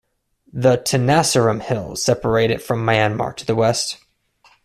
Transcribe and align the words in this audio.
The 0.51 0.77
Tenasserim 0.79 1.61
Hills 1.61 2.03
separate 2.03 2.49
it 2.49 2.59
from 2.63 2.83
Myanmar 2.83 3.35
to 3.35 3.45
the 3.45 3.53
west. 3.53 3.97